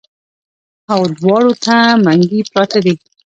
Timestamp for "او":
0.93-1.01